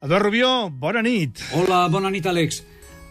[0.00, 1.40] Eduard Rubió, bona nit.
[1.58, 2.60] Hola, bona nit, Àlex.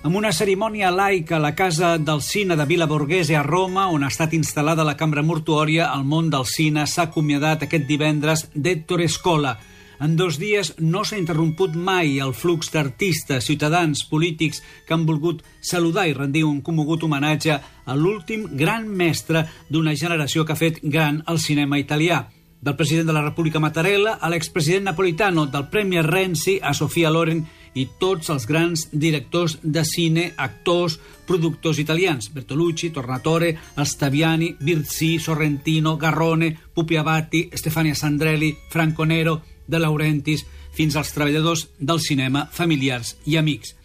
[0.07, 4.05] Amb una cerimònia laica a la Casa del Cine de Vila Borghese a Roma, on
[4.05, 9.03] ha estat instal·lada la cambra mortuòria, el món del cine s'ha acomiadat aquest divendres d'Héctor
[9.03, 9.57] Escola.
[9.99, 15.43] En dos dies no s'ha interromput mai el flux d'artistes, ciutadans, polítics que han volgut
[15.59, 20.79] saludar i rendir un comogut homenatge a l'últim gran mestre d'una generació que ha fet
[20.83, 22.23] gran el cinema italià
[22.61, 27.43] del president de la República Mattarella a l'expresident napolitano, del Premier Renzi a Sofia Loren
[27.77, 35.97] i tots els grans directors de cine, actors, productors italians, Bertolucci, Tornatore, Alstaviani, Virzì, Sorrentino,
[35.97, 43.15] Garrone, Pupi Abatti, Stefania Sandrelli, Franco Nero, De Laurentiis, fins als treballadors del cinema, familiars
[43.25, 43.75] i amics.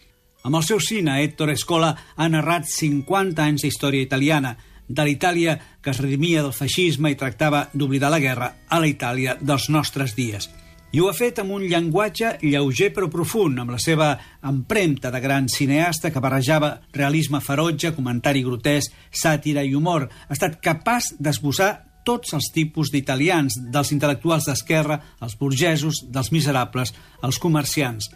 [0.42, 4.56] Amb el seu cine, Héctor Escola ha narrat 50 anys d'història italiana,
[4.88, 9.36] de l'Itàlia que es redimia del feixisme i tractava d'oblidar la guerra a la Itàlia
[9.40, 10.48] dels nostres dies.
[10.92, 14.10] I ho ha fet amb un llenguatge lleuger però profund, amb la seva
[14.44, 20.10] empremta de gran cineasta que barrejava realisme ferotge, comentari grotesc, sàtira i humor.
[20.28, 21.70] Ha estat capaç d'esbossar
[22.04, 26.92] tots els tipus d'italians, dels intel·lectuals d'esquerra, els burgesos, dels miserables,
[27.24, 28.10] els comerciants.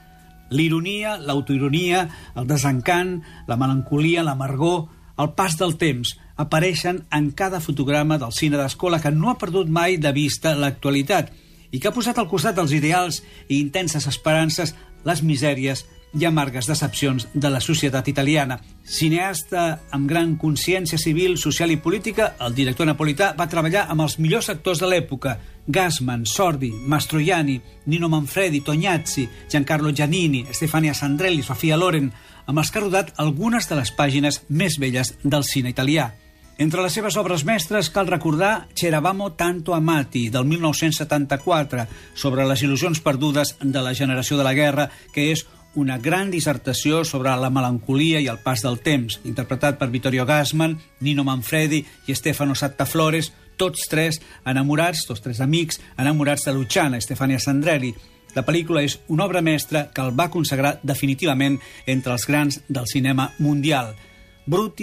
[0.50, 2.04] L'ironia, l'autoironia,
[2.36, 3.16] el desencant,
[3.48, 4.84] la melancolia, l'amargor,
[5.16, 9.68] el pas del temps apareixen en cada fotograma del cine d'escola que no ha perdut
[9.68, 11.32] mai de vista l'actualitat
[11.72, 14.74] i que ha posat al costat dels ideals i intenses esperances
[15.06, 18.56] les misèries i amargues decepcions de la societat italiana.
[18.84, 24.16] Cineasta amb gran consciència civil, social i política, el director napolità va treballar amb els
[24.22, 31.76] millors actors de l'època, Gassman, Sordi, Mastroianni, Nino Manfredi, Tognazzi, Giancarlo Giannini, Stefania Sandrelli, Sofia
[31.76, 32.12] Loren,
[32.46, 36.12] amb els que ha rodat algunes de les pàgines més belles del cine italià.
[36.58, 43.02] Entre les seves obres mestres cal recordar C'eravamo tanto amati, del 1974, sobre les il·lusions
[43.04, 45.44] perdudes de la generació de la guerra, que és
[45.76, 50.78] una gran dissertació sobre la melancolia i el pas del temps, interpretat per Vittorio Gassman,
[51.04, 57.38] Nino Manfredi i Stefano Sattaflores, tots tres enamorats, tots tres amics, enamorats de Luciana, Stefania
[57.38, 57.92] Sandrelli.
[58.32, 62.88] La pel·lícula és una obra mestra que el va consagrar definitivament entre els grans del
[62.88, 63.92] cinema mundial.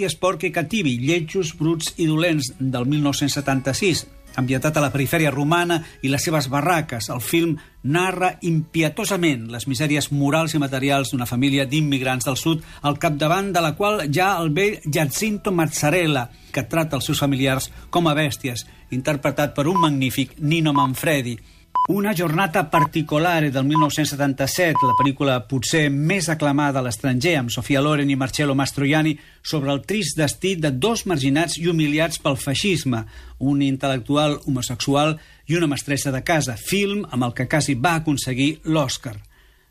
[0.04, 4.04] Esporchi i Cativi, lletjos, bruts i dolents del 1976,
[4.36, 7.08] ambientat a la perifèria romana i les seves barraques.
[7.08, 7.54] El film
[7.84, 13.62] narra impietosament les misèries morals i materials d'una família d'immigrants del sud, al capdavant de
[13.64, 18.66] la qual ha el vell Giacinto Mazzarella, que trata els seus familiars com a bèsties,
[18.92, 21.38] interpretat per un magnífic Nino Manfredi.
[21.86, 28.08] Una jornada particolare del 1977, la pel·lícula potser més aclamada a l'estranger, amb Sofia Loren
[28.08, 29.12] i Marcello Mastroianni,
[29.44, 33.02] sobre el trist destí de dos marginats i humiliats pel feixisme,
[33.44, 38.62] un intel·lectual homosexual i una mestressa de casa, film amb el que quasi va aconseguir
[38.64, 39.18] l'Oscar.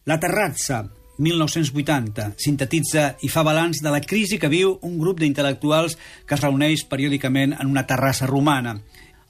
[0.06, 0.84] La Terrazza,
[1.18, 5.98] 1980, sintetitza i fa balanç de la crisi que viu un grup d'intel·lectuals
[6.30, 8.78] que es reuneix periòdicament en una terrassa romana.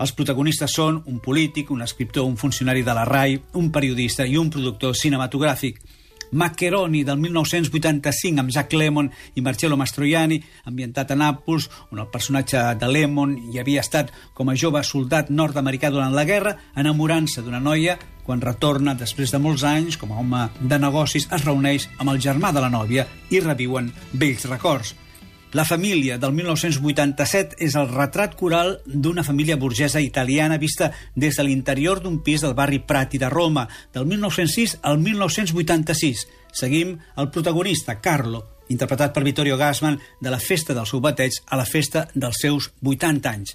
[0.04, 4.36] Els protagonistes són un polític, un escriptor, un funcionari de la RAI, un periodista i
[4.36, 5.78] un productor cinematogràfic.
[6.34, 12.66] Maccheroni, del 1985, amb Jack Lemmon i Marcello Mastroianni, ambientat a Nàpols, on el personatge
[12.82, 17.62] de Lemmon hi havia estat com a jove soldat nord-americà durant la guerra, enamorant-se d'una
[17.64, 22.12] noia, quan retorna, després de molts anys, com a home de negocis, es reuneix amb
[22.12, 24.98] el germà de la nòvia i reviuen vells records.
[25.54, 31.46] La família del 1987 és el retrat coral d'una família burgesa italiana vista des de
[31.46, 36.26] l'interior d'un pis del barri Prati de Roma, del 1906 al 1986.
[36.52, 38.42] Seguim el protagonista, Carlo,
[38.74, 42.72] interpretat per Vittorio Gassman, de la festa del seu bateig a la festa dels seus
[42.82, 43.54] 80 anys.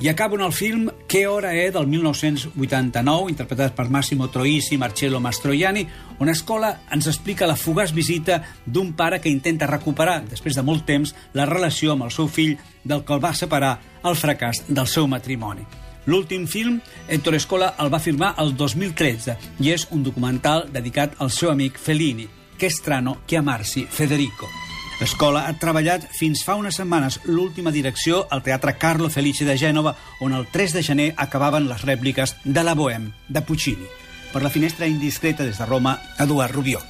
[0.00, 4.78] I acabo en el film Què hora és del 1989, interpretat per Massimo Troisi i
[4.80, 5.82] Marcello Mastroianni,
[6.24, 10.86] on Escola ens explica la fugaç visita d'un pare que intenta recuperar, després de molt
[10.88, 14.88] temps, la relació amb el seu fill del que el va separar el fracàs del
[14.88, 15.68] seu matrimoni.
[16.08, 21.28] L'últim film, Héctor Escola el va firmar el 2013 i és un documental dedicat al
[21.28, 22.24] seu amic Fellini,
[22.56, 24.69] que strano chiamarsi Federico.
[25.00, 29.94] L'escola ha treballat fins fa unes setmanes l'última direcció al Teatre Carlo Felice de Gènova,
[30.20, 33.88] on el 3 de gener acabaven les rèpliques de la Bohème, de Puccini.
[34.30, 36.84] Per la finestra indiscreta des de Roma, Eduard Rubió.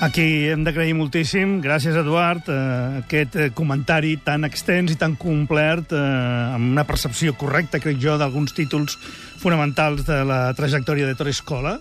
[0.00, 5.90] Aquí hem d'agrair moltíssim, gràcies Eduard, eh, aquest eh, comentari tan extens i tan complet,
[5.90, 8.94] eh, amb una percepció correcta, crec jo, d'alguns títols
[9.42, 11.80] fonamentals de la trajectòria de Torre Escola,